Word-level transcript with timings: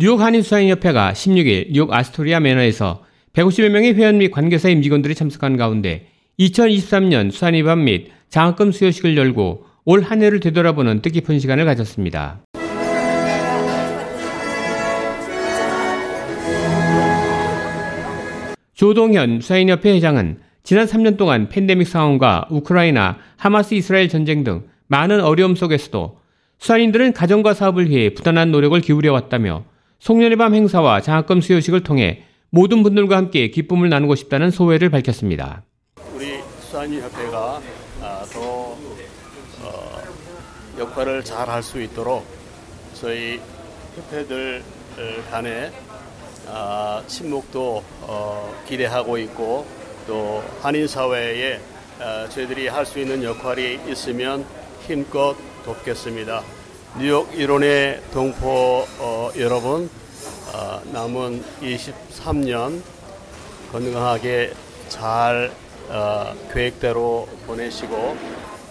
뉴욕 0.00 0.20
한인수사인협회가 0.20 1.12
16일 1.12 1.72
뉴욕 1.72 1.92
아스토리아 1.92 2.38
매너에서 2.38 3.02
150여 3.32 3.68
명의 3.70 3.94
회원 3.94 4.18
및 4.18 4.30
관계사 4.30 4.68
임직원들이 4.68 5.16
참석한 5.16 5.56
가운데 5.56 6.06
2023년 6.38 7.32
수산위반 7.32 7.82
및 7.82 8.12
장학금 8.28 8.70
수여식을 8.70 9.16
열고 9.16 9.64
올 9.84 10.04
한 10.04 10.22
해를 10.22 10.38
되돌아보는 10.38 11.02
뜻깊은 11.02 11.40
시간을 11.40 11.64
가졌습니다. 11.64 12.42
조동현 18.74 19.40
수사인협회 19.40 19.94
회장은 19.94 20.38
지난 20.62 20.86
3년 20.86 21.16
동안 21.16 21.48
팬데믹 21.48 21.88
상황과 21.88 22.46
우크라이나, 22.50 23.18
하마스 23.36 23.74
이스라엘 23.74 24.08
전쟁 24.08 24.44
등 24.44 24.62
많은 24.86 25.20
어려움 25.20 25.56
속에서도 25.56 26.20
수산인들은 26.60 27.14
가정과 27.14 27.54
사업을 27.54 27.90
위해 27.90 28.14
부단한 28.14 28.52
노력을 28.52 28.80
기울여 28.80 29.12
왔다며 29.12 29.64
송년의 30.00 30.36
밤 30.36 30.54
행사와 30.54 31.00
장학금 31.00 31.40
수여식을 31.40 31.82
통해 31.82 32.22
모든 32.50 32.82
분들과 32.82 33.16
함께 33.16 33.50
기쁨을 33.50 33.88
나누고 33.88 34.14
싶다는 34.14 34.50
소회를 34.50 34.90
밝혔습니다. 34.90 35.62
우리 36.14 36.38
수산인 36.60 37.02
협회가 37.02 37.60
아, 38.00 38.24
더 38.32 38.40
어, 39.62 39.98
역할을 40.78 41.24
잘 41.24 41.48
할 41.48 41.62
수 41.62 41.82
있도록 41.82 42.24
저희 42.94 43.40
협회들 43.96 44.62
간에 45.30 45.70
아, 46.46 47.02
친목도 47.06 47.82
어, 48.02 48.62
기대하고 48.68 49.18
있고 49.18 49.66
또 50.06 50.42
한인 50.62 50.86
사회에 50.86 51.60
어, 52.00 52.28
저희들이 52.28 52.68
할 52.68 52.86
수 52.86 53.00
있는 53.00 53.22
역할이 53.24 53.80
있으면 53.90 54.46
힘껏 54.86 55.36
돕겠습니다. 55.64 56.42
뉴욕 56.96 57.28
일원의 57.34 58.00
동포 58.12 58.84
어, 58.98 59.30
여러분 59.38 59.88
어, 60.54 60.80
남은 60.92 61.42
23년 61.60 62.80
건강하게 63.70 64.52
잘 64.88 65.52
어, 65.90 66.34
계획대로 66.52 67.28
보내시고 67.46 68.16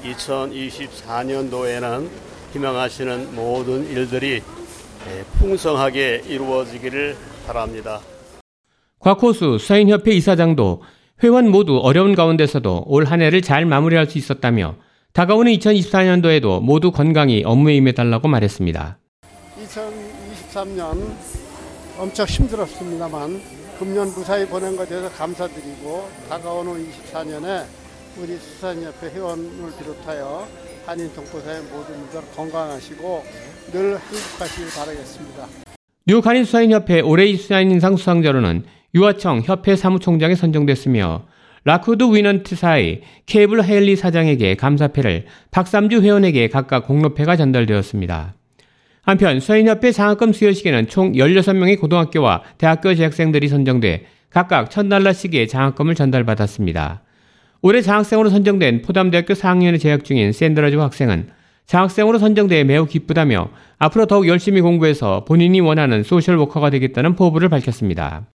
2024년도에는 0.03 2.07
희망하시는 2.53 3.35
모든 3.35 3.87
일들이 3.89 4.41
예, 5.09 5.23
풍성하게 5.39 6.23
이루어지기를 6.27 7.15
바랍니다. 7.45 7.99
곽호수 8.99 9.57
수사인협회 9.59 10.11
이사장도 10.11 10.81
회원 11.23 11.49
모두 11.49 11.77
어려운 11.79 12.13
가운데서도 12.15 12.83
올 12.87 13.05
한 13.05 13.21
해를 13.21 13.41
잘 13.41 13.65
마무리할 13.65 14.07
수 14.07 14.17
있었다며 14.17 14.75
다가오는 15.17 15.51
2024년도에도 15.53 16.61
모두 16.61 16.91
건강히 16.91 17.41
업무에 17.43 17.73
임해달라고 17.77 18.27
말했습니다. 18.27 18.99
2023년 19.63 21.11
엄청 21.97 22.27
힘들었습니다만 22.27 23.41
금년 23.79 24.09
무사히 24.09 24.45
보낸 24.45 24.75
것에 24.75 24.89
대해서 24.89 25.09
감사드리고 25.09 26.07
다가오는 26.29 26.85
24년에 26.85 27.63
우리 28.19 28.37
수산협회 28.37 29.09
회원을 29.15 29.71
비롯하여 29.79 30.47
한인 30.85 31.11
동포사의 31.15 31.63
모든 31.63 31.95
분들 31.95 32.21
건강하시고 32.35 33.23
늘 33.71 33.97
행복하시길 33.97 34.67
바라겠습니다. 34.77 35.47
뉴욕 36.05 36.27
한인 36.27 36.45
수사인협회 36.45 36.99
올해의 36.99 37.37
수사인상 37.37 37.97
수상자로는 37.97 38.65
유아청 38.93 39.41
협회 39.45 39.75
사무총장에 39.75 40.35
선정됐으며 40.35 41.25
라쿠드 41.67 42.15
위넌트 42.15 42.55
사이 42.55 43.01
케이블 43.25 43.61
헤일리 43.61 43.97
사장에게 43.97 44.55
감사패를 44.55 45.25
박삼주 45.51 46.01
회원에게 46.01 46.47
각각 46.47 46.87
공로패가 46.87 47.35
전달되었습니다. 47.35 48.35
한편 49.01 49.41
수사인협회 49.41 49.91
장학금 49.91 50.31
수여식에는 50.31 50.87
총 50.87 51.11
16명의 51.11 51.77
고등학교와 51.77 52.43
대학교 52.57 52.95
재학생들이 52.95 53.49
선정돼 53.49 54.05
각각 54.29 54.69
1000달러씩의 54.69 55.49
장학금을 55.49 55.93
전달받았습니다. 55.95 57.01
올해 57.61 57.81
장학생으로 57.81 58.29
선정된 58.29 58.81
포담대학교 58.83 59.33
4학년에 59.33 59.77
재학 59.77 60.05
중인 60.05 60.31
샌드라주 60.31 60.81
학생은 60.81 61.27
장학생으로 61.65 62.17
선정돼 62.17 62.63
매우 62.63 62.85
기쁘다며 62.85 63.49
앞으로 63.77 64.05
더욱 64.05 64.29
열심히 64.29 64.61
공부해서 64.61 65.25
본인이 65.25 65.59
원하는 65.59 66.03
소셜워커가 66.03 66.69
되겠다는 66.69 67.17
포부를 67.17 67.49
밝혔습니다. 67.49 68.27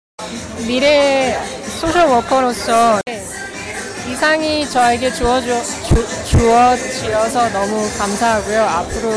미래 0.68 1.34
소셜워커로서 1.80 3.00
이상이 4.10 4.66
저에게 4.66 5.12
주어져, 5.12 5.62
주, 6.26 6.38
어지어서 6.50 7.50
너무 7.50 7.88
감사하고요. 7.98 8.62
앞으로 8.62 9.10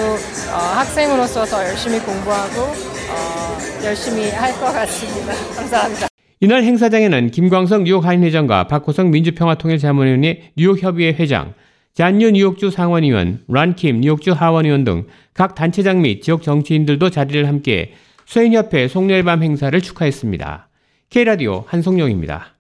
어, 0.53 0.57
학생으로서 0.77 1.45
더 1.47 1.65
열심히 1.65 1.99
공부하고 2.01 2.61
어, 2.63 3.59
열심히 3.85 4.31
할 4.31 4.53
것 4.55 4.73
같습니다. 4.73 5.33
감사합니다. 5.57 6.09
이날 6.41 6.63
행사장에는 6.63 7.31
김광석 7.31 7.83
뉴욕 7.85 8.05
하인 8.05 8.23
회장과 8.23 8.69
박호성 8.69 9.11
민주평화통일자문위원회 9.11 10.53
뉴욕협의회 10.57 11.15
회장, 11.15 11.55
잔유 11.95 12.33
뉴욕주 12.33 12.71
상원의원, 12.71 13.45
란킴 13.49 14.01
뉴욕주 14.01 14.33
하원의원 14.33 14.85
등 14.85 15.07
각 15.35 15.57
단체장 15.57 16.01
및 16.01 16.23
지역 16.23 16.43
정치인들도 16.43 17.11
자리를 17.11 17.47
함께 17.49 17.95
수인협회 18.25 18.87
송년밤 18.89 19.43
행사를 19.43 19.79
축하했습니다. 19.81 20.69
K라디오 21.11 21.65
한송영입니다. 21.67 22.54